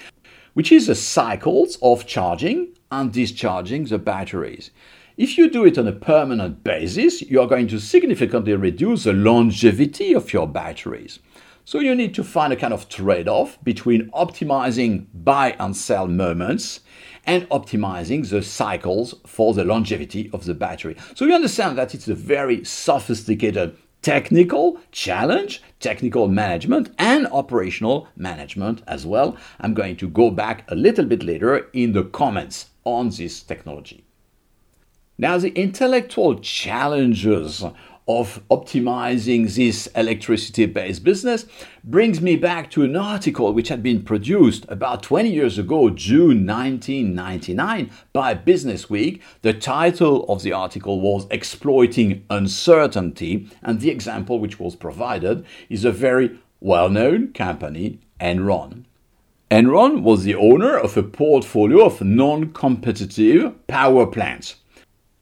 which 0.55 0.73
is 0.73 0.87
the 0.87 0.95
cycles 0.95 1.79
of 1.83 2.07
charging 2.07 2.69
and 2.91 3.13
discharging 3.13 3.85
the 3.85 3.99
batteries. 3.99 4.71
If 5.17 5.37
you 5.37 5.51
do 5.51 5.65
it 5.65 5.79
on 5.79 5.87
a 5.87 5.93
permanent 5.93 6.65
basis, 6.65 7.23
you 7.23 7.41
are 7.41 7.47
going 7.47 7.69
to 7.69 7.79
significantly 7.79 8.55
reduce 8.55 9.05
the 9.05 9.13
longevity 9.13 10.15
of 10.15 10.33
your 10.33 10.49
batteries. 10.49 11.19
So 11.65 11.79
you 11.79 11.95
need 11.95 12.15
to 12.15 12.25
find 12.25 12.53
a 12.53 12.57
kind 12.57 12.73
of 12.73 12.89
trade 12.89 13.29
off 13.29 13.63
between 13.63 14.11
optimizing 14.11 15.07
buy 15.15 15.55
and 15.61 15.77
sell 15.77 16.09
moments 16.09 16.81
and 17.25 17.49
optimizing 17.51 18.29
the 18.29 18.43
cycles 18.43 19.15
for 19.27 19.55
the 19.55 19.65
longevity 19.65 20.29
of 20.33 20.45
the 20.45 20.55
battery. 20.55 20.97
So 21.15 21.25
you 21.25 21.35
understand 21.35 21.79
that 21.79 21.95
it's 21.95 22.09
a 22.09 22.15
very 22.15 22.65
sophisticated 22.65 23.77
technical 24.03 24.79
challenge, 24.91 25.63
technical 25.81 26.29
management, 26.29 26.91
and 26.99 27.27
operational 27.29 28.09
management 28.17 28.83
as 28.87 29.07
well. 29.07 29.37
I'm 29.61 29.75
going 29.75 29.97
to 29.97 30.09
go 30.09 30.31
back 30.31 30.69
a 30.71 30.75
little 30.75 31.05
bit 31.05 31.23
later 31.23 31.69
in 31.73 31.93
the 31.93 32.05
comments 32.05 32.71
on 32.85 33.11
this 33.11 33.43
technology. 33.43 34.05
Now, 35.19 35.39
the 35.39 35.51
intellectual 35.55 36.41
challenges 36.41 37.65
of 38.09 38.43
optimizing 38.51 39.53
this 39.55 39.87
electricity 39.89 40.67
based 40.67 41.05
business 41.05 41.47
brings 41.85 42.21
me 42.21 42.37
back 42.37 42.71
to 42.71 42.83
an 42.83 42.97
article 42.97 43.53
which 43.53 43.69
had 43.69 43.83
been 43.83 44.03
produced 44.03 44.67
about 44.69 45.03
20 45.03 45.31
years 45.31 45.59
ago, 45.59 45.89
June 45.91 46.47
1999, 46.47 47.91
by 48.13 48.35
Business 48.35 48.91
Week. 48.91 49.23
The 49.43 49.53
title 49.53 50.25
of 50.29 50.43
the 50.43 50.53
article 50.53 51.01
was 51.01 51.27
Exploiting 51.31 52.25
Uncertainty, 52.29 53.49
and 53.63 53.81
the 53.81 53.91
example 53.91 54.41
which 54.41 54.59
was 54.59 54.75
provided 54.75 55.45
is 55.69 55.85
a 55.85 55.93
very 55.93 56.39
well 56.61 56.89
known 56.89 57.33
company, 57.33 58.01
Enron. 58.21 58.85
Enron 59.51 60.03
was 60.03 60.25
the 60.25 60.35
owner 60.35 60.79
of 60.79 60.97
a 60.97 61.03
portfolio 61.03 61.85
of 61.85 62.01
non 62.01 62.53
competitive 62.53 63.67
power 63.67 64.07
plants. 64.07 64.57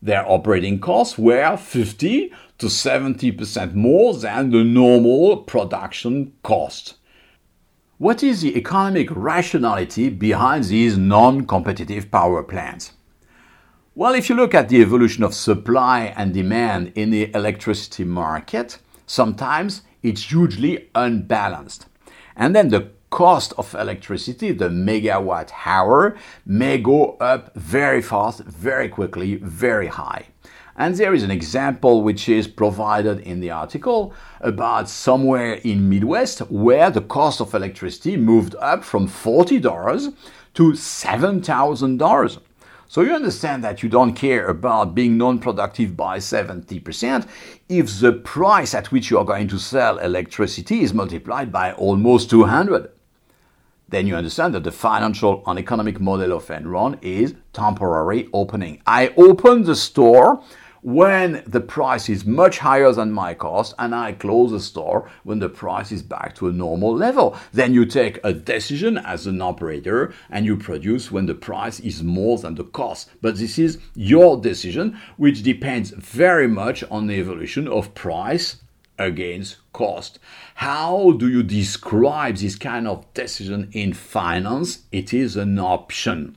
Their 0.02 0.24
operating 0.30 0.78
costs 0.78 1.18
were 1.18 1.56
50 1.56 2.32
to 2.60 2.66
70% 2.66 3.74
more 3.74 4.14
than 4.14 4.50
the 4.50 4.62
normal 4.62 5.38
production 5.38 6.32
cost. 6.42 6.94
What 7.96 8.22
is 8.22 8.42
the 8.42 8.56
economic 8.56 9.08
rationality 9.10 10.10
behind 10.10 10.64
these 10.64 10.96
non 10.96 11.46
competitive 11.46 12.10
power 12.10 12.42
plants? 12.42 12.92
Well, 13.94 14.14
if 14.14 14.28
you 14.28 14.36
look 14.36 14.54
at 14.54 14.68
the 14.68 14.80
evolution 14.80 15.24
of 15.24 15.34
supply 15.34 16.14
and 16.16 16.32
demand 16.32 16.92
in 16.94 17.10
the 17.10 17.34
electricity 17.34 18.04
market, 18.04 18.78
sometimes 19.06 19.82
it's 20.02 20.30
hugely 20.30 20.88
unbalanced. 20.94 21.86
And 22.36 22.54
then 22.54 22.68
the 22.68 22.90
cost 23.10 23.52
of 23.58 23.74
electricity, 23.74 24.52
the 24.52 24.68
megawatt 24.68 25.50
hour, 25.64 26.16
may 26.46 26.78
go 26.78 27.16
up 27.20 27.54
very 27.54 28.00
fast, 28.00 28.40
very 28.44 28.88
quickly, 28.88 29.36
very 29.36 29.88
high. 29.88 30.26
And 30.76 30.94
there 30.94 31.14
is 31.14 31.22
an 31.22 31.30
example 31.30 32.02
which 32.02 32.28
is 32.28 32.46
provided 32.46 33.20
in 33.20 33.40
the 33.40 33.50
article 33.50 34.14
about 34.40 34.88
somewhere 34.88 35.54
in 35.54 35.88
Midwest 35.88 36.38
where 36.50 36.90
the 36.90 37.00
cost 37.00 37.40
of 37.40 37.54
electricity 37.54 38.16
moved 38.16 38.54
up 38.60 38.84
from 38.84 39.08
$40 39.08 40.14
to 40.54 40.72
$7,000. 40.72 42.38
So 42.88 43.02
you 43.02 43.12
understand 43.12 43.62
that 43.62 43.84
you 43.84 43.88
don't 43.88 44.14
care 44.14 44.48
about 44.48 44.96
being 44.96 45.16
non-productive 45.16 45.96
by 45.96 46.18
70% 46.18 47.28
if 47.68 48.00
the 48.00 48.12
price 48.12 48.74
at 48.74 48.90
which 48.90 49.10
you 49.10 49.18
are 49.18 49.24
going 49.24 49.46
to 49.48 49.58
sell 49.60 49.98
electricity 49.98 50.80
is 50.80 50.92
multiplied 50.92 51.52
by 51.52 51.72
almost 51.74 52.30
200 52.30 52.90
then 53.90 54.06
you 54.06 54.16
understand 54.16 54.54
that 54.54 54.64
the 54.64 54.72
financial 54.72 55.42
and 55.46 55.58
economic 55.58 56.00
model 56.00 56.32
of 56.32 56.46
Enron 56.46 56.98
is 57.02 57.34
temporary 57.52 58.28
opening. 58.32 58.80
I 58.86 59.08
open 59.16 59.64
the 59.64 59.76
store 59.76 60.42
when 60.82 61.42
the 61.46 61.60
price 61.60 62.08
is 62.08 62.24
much 62.24 62.58
higher 62.58 62.92
than 62.92 63.12
my 63.12 63.34
cost 63.34 63.74
and 63.78 63.94
I 63.94 64.12
close 64.12 64.50
the 64.50 64.60
store 64.60 65.10
when 65.24 65.38
the 65.38 65.48
price 65.48 65.92
is 65.92 66.02
back 66.02 66.34
to 66.36 66.48
a 66.48 66.52
normal 66.52 66.94
level. 66.94 67.36
Then 67.52 67.74
you 67.74 67.84
take 67.84 68.18
a 68.24 68.32
decision 68.32 68.96
as 68.96 69.26
an 69.26 69.42
operator 69.42 70.14
and 70.30 70.46
you 70.46 70.56
produce 70.56 71.10
when 71.10 71.26
the 71.26 71.34
price 71.34 71.80
is 71.80 72.02
more 72.02 72.38
than 72.38 72.54
the 72.54 72.64
cost. 72.64 73.10
But 73.20 73.36
this 73.36 73.58
is 73.58 73.78
your 73.94 74.40
decision, 74.40 74.98
which 75.16 75.42
depends 75.42 75.90
very 75.90 76.48
much 76.48 76.82
on 76.90 77.06
the 77.06 77.14
evolution 77.14 77.68
of 77.68 77.94
price 77.94 78.56
against 79.00 79.56
cost. 79.72 80.20
How 80.56 81.12
do 81.12 81.28
you 81.28 81.42
describe 81.42 82.36
this 82.36 82.54
kind 82.54 82.86
of 82.86 83.12
decision 83.14 83.70
in 83.72 83.94
finance? 83.94 84.84
It 84.92 85.12
is 85.12 85.36
an 85.36 85.58
option. 85.58 86.36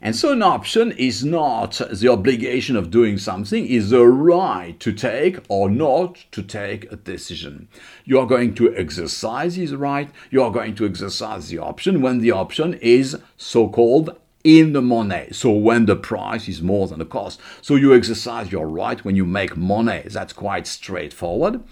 And 0.00 0.14
so 0.14 0.32
an 0.32 0.42
option 0.42 0.92
is 0.92 1.24
not 1.24 1.80
the 1.90 2.08
obligation 2.08 2.76
of 2.76 2.90
doing 2.90 3.18
something, 3.18 3.66
is 3.66 3.90
the 3.90 4.06
right 4.06 4.78
to 4.78 4.92
take 4.92 5.38
or 5.48 5.68
not 5.68 6.24
to 6.30 6.42
take 6.42 6.90
a 6.92 6.96
decision. 6.96 7.68
You 8.04 8.20
are 8.20 8.26
going 8.26 8.54
to 8.54 8.74
exercise 8.76 9.56
this 9.56 9.72
right, 9.72 10.08
you 10.30 10.42
are 10.42 10.52
going 10.52 10.76
to 10.76 10.86
exercise 10.86 11.48
the 11.48 11.58
option 11.58 12.00
when 12.00 12.18
the 12.20 12.30
option 12.30 12.74
is 12.74 13.18
so-called 13.36 14.16
in 14.48 14.72
the 14.72 14.80
money. 14.80 15.28
So 15.30 15.50
when 15.50 15.84
the 15.84 15.94
price 15.94 16.48
is 16.48 16.62
more 16.62 16.88
than 16.88 17.00
the 17.00 17.04
cost. 17.04 17.38
So 17.60 17.74
you 17.74 17.94
exercise 17.94 18.50
your 18.50 18.66
right 18.66 19.04
when 19.04 19.14
you 19.14 19.26
make 19.26 19.58
money. 19.58 20.04
That's 20.06 20.32
quite 20.32 20.66
straightforward. 20.66 21.62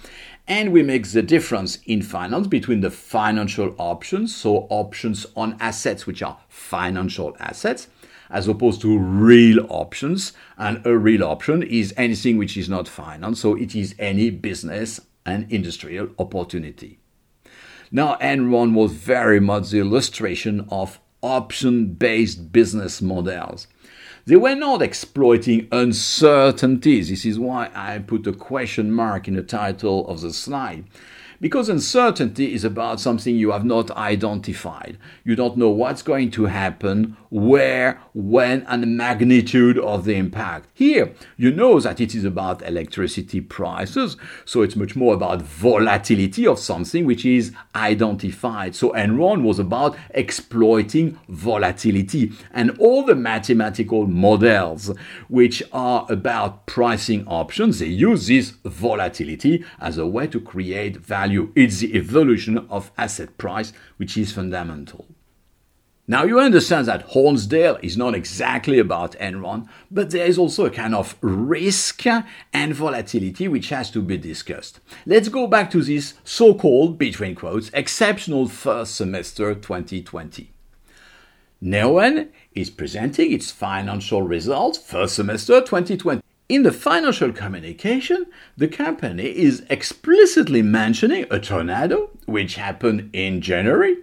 And 0.46 0.72
we 0.72 0.82
make 0.82 1.10
the 1.10 1.22
difference 1.22 1.78
in 1.86 2.02
finance 2.02 2.46
between 2.46 2.82
the 2.82 2.90
financial 2.90 3.74
options, 3.78 4.36
so 4.36 4.66
options 4.68 5.26
on 5.34 5.56
assets 5.58 6.06
which 6.06 6.22
are 6.22 6.38
financial 6.48 7.34
assets, 7.40 7.88
as 8.30 8.46
opposed 8.46 8.82
to 8.82 8.98
real 8.98 9.66
options. 9.70 10.34
And 10.58 10.86
a 10.86 10.96
real 10.98 11.24
option 11.24 11.62
is 11.62 11.94
anything 11.96 12.36
which 12.36 12.58
is 12.58 12.68
not 12.68 12.88
finance, 12.88 13.40
so 13.40 13.56
it 13.56 13.74
is 13.74 13.94
any 13.98 14.28
business 14.28 15.00
and 15.24 15.50
industrial 15.50 16.10
opportunity. 16.18 16.98
Now, 17.90 18.16
Enron 18.20 18.74
was 18.74 18.92
very 18.92 19.40
much 19.40 19.70
the 19.70 19.78
illustration 19.78 20.66
of 20.70 21.00
option 21.22 21.94
based 21.94 22.52
business 22.52 23.00
models. 23.02 23.66
They 24.26 24.36
were 24.36 24.56
not 24.56 24.82
exploiting 24.82 25.68
uncertainties. 25.70 27.10
This 27.10 27.24
is 27.24 27.38
why 27.38 27.70
I 27.74 27.98
put 28.00 28.26
a 28.26 28.32
question 28.32 28.90
mark 28.90 29.28
in 29.28 29.34
the 29.34 29.42
title 29.42 30.06
of 30.08 30.20
the 30.20 30.32
slide. 30.32 30.84
Because 31.40 31.68
uncertainty 31.68 32.54
is 32.54 32.64
about 32.64 33.00
something 33.00 33.36
you 33.36 33.50
have 33.50 33.64
not 33.64 33.90
identified. 33.90 34.98
You 35.24 35.36
don't 35.36 35.56
know 35.56 35.70
what's 35.70 36.02
going 36.02 36.30
to 36.32 36.46
happen, 36.46 37.16
where, 37.30 38.00
when, 38.14 38.62
and 38.68 38.82
the 38.82 38.86
magnitude 38.86 39.78
of 39.78 40.04
the 40.04 40.14
impact. 40.14 40.68
Here, 40.72 41.12
you 41.36 41.50
know 41.52 41.78
that 41.80 42.00
it 42.00 42.14
is 42.14 42.24
about 42.24 42.66
electricity 42.66 43.40
prices, 43.40 44.16
so 44.44 44.62
it's 44.62 44.76
much 44.76 44.96
more 44.96 45.14
about 45.14 45.42
volatility 45.42 46.46
of 46.46 46.58
something 46.58 47.04
which 47.04 47.26
is 47.26 47.52
identified. 47.74 48.74
So 48.74 48.90
Enron 48.92 49.42
was 49.42 49.58
about 49.58 49.96
exploiting 50.10 51.18
volatility 51.28 52.32
and 52.52 52.70
all 52.78 53.04
the 53.04 53.14
mathematical 53.14 54.06
models 54.06 54.92
which 55.28 55.62
are 55.72 56.06
about 56.08 56.66
pricing 56.66 57.26
options, 57.26 57.78
they 57.78 57.86
use 57.86 58.26
this 58.28 58.50
volatility 58.64 59.64
as 59.80 59.98
a 59.98 60.06
way 60.06 60.26
to 60.28 60.40
create 60.40 60.96
value 60.96 61.25
value. 61.26 61.50
It's 61.56 61.80
the 61.80 61.96
evolution 61.96 62.58
of 62.70 62.92
asset 62.96 63.36
price, 63.36 63.72
which 63.96 64.16
is 64.16 64.32
fundamental. 64.32 65.06
Now 66.08 66.22
you 66.22 66.38
understand 66.38 66.86
that 66.86 67.08
Hornsdale 67.08 67.80
is 67.82 67.96
not 67.96 68.14
exactly 68.14 68.78
about 68.78 69.18
Enron, 69.18 69.68
but 69.90 70.10
there 70.10 70.24
is 70.24 70.38
also 70.38 70.64
a 70.66 70.70
kind 70.70 70.94
of 70.94 71.16
risk 71.20 72.04
and 72.52 72.72
volatility 72.72 73.48
which 73.48 73.70
has 73.70 73.90
to 73.90 74.00
be 74.02 74.16
discussed. 74.16 74.78
Let's 75.04 75.28
go 75.28 75.48
back 75.48 75.68
to 75.72 75.82
this 75.82 76.14
so-called, 76.22 76.96
between 76.96 77.34
quotes, 77.34 77.70
exceptional 77.74 78.46
first 78.46 78.94
semester 78.94 79.52
2020. 79.56 80.52
Neoen 81.60 82.28
is 82.54 82.70
presenting 82.70 83.32
its 83.32 83.50
financial 83.50 84.22
results 84.22 84.78
first 84.78 85.16
semester 85.16 85.60
2020. 85.60 86.22
In 86.48 86.62
the 86.62 86.70
financial 86.70 87.32
communication, 87.32 88.26
the 88.56 88.68
company 88.68 89.24
is 89.24 89.64
explicitly 89.68 90.62
mentioning 90.62 91.26
a 91.28 91.40
tornado 91.40 92.10
which 92.26 92.54
happened 92.54 93.10
in 93.12 93.40
January 93.40 93.96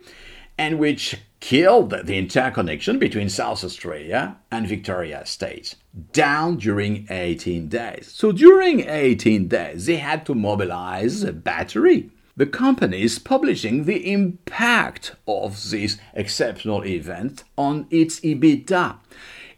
and 0.58 0.78
which 0.78 1.16
killed 1.40 1.92
the 1.92 2.18
interconnection 2.18 3.00
between 3.00 3.30
South 3.30 3.64
Australia 3.64 4.36
and 4.52 4.68
Victoria 4.68 5.26
States 5.26 5.78
down 6.12 6.58
during 6.58 7.08
18 7.10 7.70
days. 7.70 8.12
So 8.14 8.34
during 8.34 8.90
18 8.90 9.48
days, 9.48 9.86
they 9.86 9.96
had 9.96 10.26
to 10.26 10.36
mobilize 10.36 11.24
a 11.24 11.32
battery. 11.32 12.10
The 12.36 12.46
company 12.46 13.04
is 13.04 13.20
publishing 13.20 13.86
the 13.86 14.12
impact 14.12 15.16
of 15.26 15.70
this 15.70 15.98
exceptional 16.14 16.84
event 16.84 17.46
on 17.58 17.88
its 17.90 18.20
EBITDA 18.20 18.98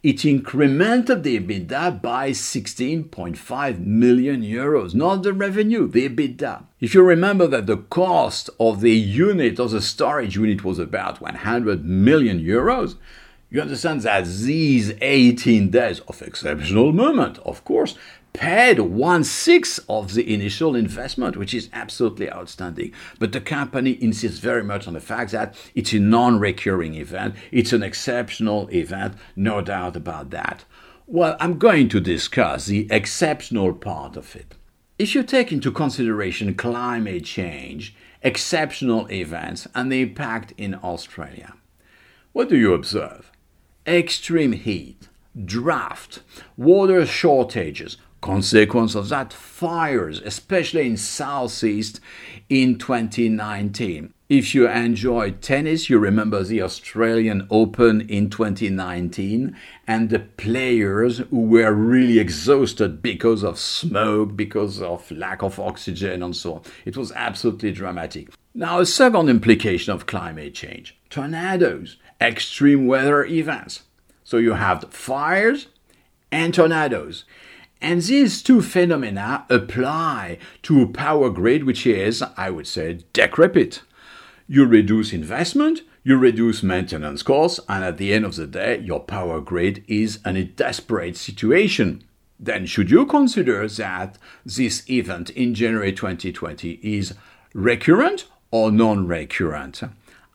it 0.05 0.17
incremented 0.17 1.23
the 1.23 1.39
EBITDA 1.39 1.99
by 1.99 2.29
16.5 2.29 3.79
million 3.79 4.43
euros, 4.43 4.93
not 4.93 5.23
the 5.23 5.33
revenue, 5.33 5.87
the 5.87 6.07
EBITDA. 6.07 6.63
If 6.79 6.93
you 6.93 7.01
remember 7.01 7.47
that 7.47 7.65
the 7.65 7.77
cost 7.77 8.51
of 8.59 8.81
the 8.81 8.91
unit, 8.91 9.57
of 9.57 9.71
the 9.71 9.81
storage 9.81 10.35
unit, 10.35 10.63
was 10.63 10.77
about 10.77 11.21
100 11.21 11.83
million 11.83 12.39
euros, 12.39 12.97
you 13.49 13.59
understand 13.59 14.01
that 14.01 14.25
these 14.25 14.93
18 15.01 15.71
days 15.71 16.01
of 16.01 16.21
exceptional 16.21 16.93
moment, 16.93 17.39
of 17.39 17.65
course, 17.65 17.97
paid 18.37 18.79
one 18.79 19.23
sixth 19.23 19.79
of 19.89 20.13
the 20.13 20.33
initial 20.33 20.75
investment, 20.75 21.37
which 21.37 21.53
is 21.53 21.69
absolutely 21.73 22.31
outstanding. 22.31 22.93
But 23.19 23.31
the 23.31 23.41
company 23.41 23.97
insists 24.01 24.39
very 24.39 24.63
much 24.63 24.87
on 24.87 24.93
the 24.93 24.99
fact 24.99 25.31
that 25.31 25.55
it's 25.73 25.93
a 25.93 25.99
non 25.99 26.39
recurring 26.39 26.95
event, 26.95 27.35
it's 27.51 27.73
an 27.73 27.83
exceptional 27.83 28.69
event, 28.69 29.15
no 29.35 29.61
doubt 29.61 29.95
about 29.95 30.29
that. 30.31 30.65
Well, 31.07 31.37
I'm 31.39 31.57
going 31.57 31.89
to 31.89 31.99
discuss 31.99 32.65
the 32.65 32.87
exceptional 32.91 33.73
part 33.73 34.17
of 34.17 34.35
it. 34.35 34.55
If 34.97 35.13
you 35.13 35.23
take 35.23 35.51
into 35.51 35.71
consideration 35.71 36.55
climate 36.55 37.25
change, 37.25 37.95
exceptional 38.21 39.11
events, 39.11 39.67
and 39.75 39.91
the 39.91 40.01
impact 40.01 40.53
in 40.57 40.75
Australia, 40.75 41.53
what 42.31 42.49
do 42.49 42.57
you 42.57 42.73
observe? 42.73 43.31
Extreme 43.85 44.53
heat, 44.53 45.09
drought, 45.43 46.19
water 46.57 47.05
shortages, 47.05 47.97
consequence 48.25 48.95
of 48.95 49.09
that, 49.09 49.31
fires, 49.31 50.19
especially 50.21 50.87
in 50.87 50.97
Southeast 50.97 51.99
in 52.49 52.75
2019. 52.79 54.11
If 54.29 54.55
you 54.55 54.67
enjoy 54.67 55.29
tennis, 55.33 55.91
you 55.91 55.99
remember 55.99 56.41
the 56.41 56.63
Australian 56.63 57.45
Open 57.51 58.01
in 58.09 58.31
2019 58.31 59.55
and 59.85 60.09
the 60.09 60.17
players 60.17 61.19
who 61.19 61.41
were 61.41 61.71
really 61.71 62.17
exhausted 62.17 63.03
because 63.03 63.43
of 63.43 63.59
smoke, 63.59 64.35
because 64.35 64.81
of 64.81 65.11
lack 65.11 65.43
of 65.43 65.59
oxygen, 65.59 66.23
and 66.23 66.35
so 66.35 66.55
on. 66.55 66.61
It 66.83 66.97
was 66.97 67.11
absolutely 67.11 67.73
dramatic. 67.73 68.29
Now, 68.55 68.79
a 68.79 68.87
second 68.87 69.29
implication 69.29 69.93
of 69.93 70.07
climate 70.07 70.55
change 70.55 70.97
tornadoes, 71.11 71.97
extreme 72.19 72.87
weather 72.87 73.23
events. 73.23 73.83
So 74.23 74.37
you 74.37 74.53
have 74.53 74.91
fires 74.91 75.67
and 76.31 76.55
tornadoes. 76.55 77.25
And 77.81 78.01
these 78.01 78.41
two 78.41 78.61
phenomena 78.61 79.45
apply 79.49 80.37
to 80.63 80.81
a 80.81 80.87
power 80.87 81.29
grid 81.29 81.65
which 81.65 81.85
is, 81.85 82.23
I 82.37 82.49
would 82.49 82.67
say, 82.67 82.99
decrepit. 83.13 83.81
You 84.47 84.65
reduce 84.65 85.11
investment, 85.11 85.81
you 86.03 86.17
reduce 86.17 86.61
maintenance 86.61 87.23
costs, 87.23 87.59
and 87.67 87.83
at 87.83 87.97
the 87.97 88.13
end 88.13 88.25
of 88.25 88.35
the 88.35 88.47
day, 88.47 88.79
your 88.79 88.99
power 88.99 89.41
grid 89.41 89.83
is 89.87 90.19
in 90.25 90.37
a 90.37 90.43
desperate 90.43 91.17
situation. 91.17 92.03
Then, 92.39 92.65
should 92.65 92.91
you 92.91 93.05
consider 93.05 93.67
that 93.67 94.17
this 94.45 94.87
event 94.89 95.29
in 95.31 95.55
January 95.55 95.93
2020 95.93 96.79
is 96.83 97.15
recurrent 97.53 98.25
or 98.51 98.71
non 98.71 99.07
recurrent? 99.07 99.81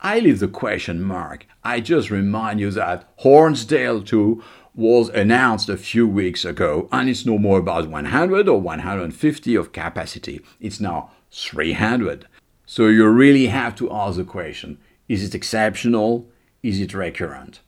I 0.02 0.18
leave 0.18 0.40
the 0.40 0.48
question 0.48 1.02
mark. 1.02 1.46
I 1.62 1.80
just 1.80 2.10
remind 2.10 2.58
you 2.58 2.70
that 2.70 3.14
Hornsdale 3.18 4.04
2 4.04 4.42
was 4.74 5.08
announced 5.10 5.68
a 5.68 5.76
few 5.76 6.06
weeks 6.06 6.44
ago, 6.44 6.88
and 6.92 7.08
it's 7.08 7.26
no 7.26 7.38
more 7.38 7.58
about 7.58 7.88
100 7.88 8.48
or 8.48 8.60
150 8.60 9.54
of 9.54 9.72
capacity. 9.72 10.40
It's 10.60 10.80
now 10.80 11.10
300. 11.32 12.26
So 12.66 12.86
you 12.86 13.08
really 13.08 13.46
have 13.46 13.74
to 13.76 13.92
ask 13.92 14.16
the 14.16 14.24
question 14.24 14.78
is 15.08 15.24
it 15.24 15.34
exceptional? 15.34 16.28
Is 16.62 16.80
it 16.80 16.94
recurrent? 16.94 17.60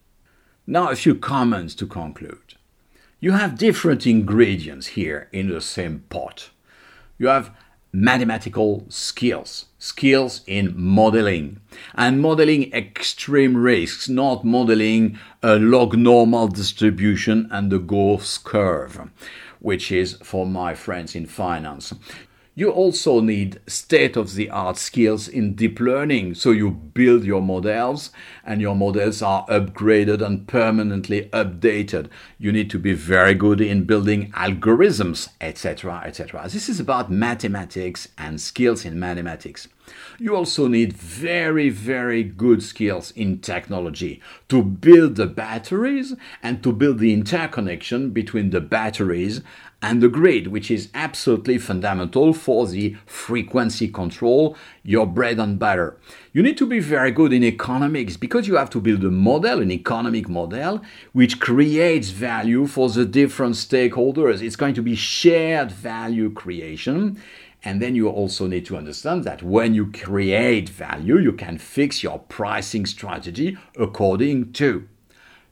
Now, 0.65 0.91
a 0.91 0.97
few 0.97 1.17
comments 1.17 1.75
to 1.75 1.87
conclude. 1.87 2.55
You 3.19 3.33
have 3.33 3.59
different 3.59 4.07
ingredients 4.07 4.89
here 4.89 5.29
in 5.33 5.49
the 5.49 5.61
same 5.61 6.05
pot. 6.09 6.51
You 7.19 7.27
have 7.27 7.51
mathematical 7.93 8.87
skills, 8.89 9.67
skills 9.83 10.43
in 10.47 10.73
modeling, 10.77 11.59
and 11.97 12.21
modeling 12.21 12.73
extreme 12.73 13.57
risks, 13.57 14.09
not 14.09 14.45
modeling 14.45 15.19
a 15.43 15.59
log 15.59 15.99
normal 15.99 16.47
distribution 16.47 17.49
and 17.51 17.73
the 17.73 17.81
Gauss 17.81 18.39
curve, 18.39 19.11
which 19.59 19.91
is 19.91 20.13
for 20.23 20.47
my 20.47 20.73
friends 20.73 21.17
in 21.17 21.27
finance. 21.27 21.93
You 22.55 22.71
also 22.71 23.21
need 23.21 23.61
state 23.67 24.15
of 24.15 24.35
the 24.35 24.51
art 24.51 24.77
skills 24.77 25.27
in 25.27 25.55
deep 25.55 25.81
learning. 25.81 26.35
So 26.35 26.51
you 26.51 26.71
build 26.71 27.25
your 27.25 27.41
models 27.41 28.11
and 28.45 28.61
your 28.61 28.77
models 28.77 29.23
are 29.23 29.47
upgraded 29.47 30.21
and 30.21 30.47
permanently 30.47 31.31
updated. 31.33 32.11
You 32.37 32.53
need 32.53 32.69
to 32.69 32.79
be 32.79 32.93
very 32.93 33.33
good 33.33 33.63
in 33.63 33.85
building 33.85 34.31
algorithms, 34.33 35.31
etc., 35.41 36.03
etc. 36.05 36.43
This 36.51 36.69
is 36.69 36.79
about 36.79 37.11
mathematics 37.11 38.09
and 38.19 38.39
skills 38.39 38.85
in 38.85 39.01
mathematics. 39.01 39.69
You 40.19 40.37
also 40.37 40.69
need 40.69 40.93
very, 40.93 41.71
very 41.71 42.23
good 42.23 42.63
skills 42.63 43.13
in 43.13 43.39
technology 43.39 44.21
to 44.51 44.63
build 44.63 45.17
the 45.17 45.27
batteries 45.27 46.15
and 46.43 46.63
to 46.63 46.73
build 46.73 46.99
the 46.99 47.15
interconnection 47.15 48.11
between 48.11 48.51
the 48.51 48.61
batteries 48.61 49.41
and 49.83 50.01
the 50.01 50.09
grid, 50.09 50.47
which 50.47 50.71
is 50.71 50.89
absolutely 50.95 51.59
fundamental 51.59 52.33
for 52.33 52.69
the 52.69 52.97
frequency 53.05 53.89
control, 53.89 54.57
your 54.85 55.07
bread 55.07 55.41
and 55.41 55.59
butter. 55.59 55.99
You 56.33 56.43
need 56.43 56.57
to 56.59 56.67
be 56.67 56.79
very 56.79 57.11
good 57.11 57.33
in 57.33 57.43
economics 57.43 58.17
because 58.17 58.47
you 58.47 58.55
have 58.55 58.71
to 58.71 58.81
build 58.81 59.05
a 59.05 59.11
model, 59.11 59.61
an 59.61 59.73
economic 59.73 60.29
model, 60.29 60.81
which 61.13 61.41
creates 61.41 62.11
value 62.11 62.67
for 62.69 62.89
the 62.89 63.05
different 63.05 63.57
stakeholders. 63.57 64.41
It's 64.41 64.57
going 64.57 64.75
to 64.75 64.83
be 64.83 64.95
shared 64.95 65.73
value 65.73 66.33
creation. 66.33 67.21
And 67.65 67.81
then 67.81 67.95
you 67.95 68.09
also 68.09 68.47
need 68.47 68.67
to 68.67 68.77
understand 68.77 69.25
that 69.25 69.43
when 69.43 69.75
you 69.75 69.91
create 69.91 70.69
value, 70.69 71.19
you 71.19 71.33
can 71.33 71.59
fix 71.59 72.03
your 72.03 72.19
pricing 72.19 72.87
strategy 72.87 73.57
according 73.77 74.53
to. 74.55 74.89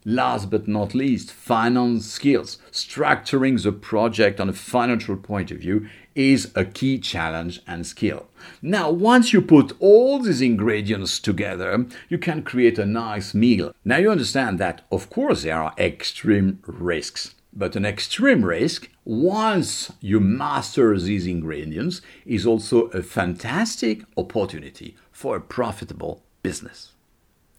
Last 0.04 0.50
but 0.50 0.66
not 0.66 0.94
least, 0.94 1.30
finance 1.30 2.06
skills. 2.06 2.56
Structuring 2.72 3.62
the 3.62 3.72
project 3.72 4.40
on 4.40 4.48
a 4.48 4.54
financial 4.54 5.16
point 5.16 5.50
of 5.50 5.58
view 5.58 5.88
is 6.14 6.50
a 6.54 6.64
key 6.64 6.98
challenge 6.98 7.60
and 7.66 7.86
skill. 7.86 8.28
Now, 8.62 8.90
once 8.90 9.32
you 9.32 9.42
put 9.42 9.72
all 9.78 10.18
these 10.18 10.40
ingredients 10.40 11.18
together, 11.18 11.86
you 12.08 12.16
can 12.16 12.42
create 12.42 12.78
a 12.78 12.86
nice 12.86 13.34
meal. 13.34 13.74
Now, 13.84 13.98
you 13.98 14.10
understand 14.10 14.58
that, 14.58 14.86
of 14.90 15.10
course, 15.10 15.42
there 15.42 15.62
are 15.62 15.74
extreme 15.78 16.60
risks. 16.66 17.34
But 17.52 17.76
an 17.76 17.84
extreme 17.84 18.44
risk, 18.44 18.88
once 19.04 19.92
you 20.00 20.20
master 20.20 20.98
these 20.98 21.26
ingredients, 21.26 22.00
is 22.24 22.46
also 22.46 22.84
a 22.86 23.02
fantastic 23.02 24.04
opportunity 24.16 24.96
for 25.12 25.36
a 25.36 25.40
profitable 25.40 26.22
business. 26.42 26.92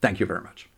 Thank 0.01 0.19
you 0.19 0.25
very 0.25 0.41
much. 0.41 0.70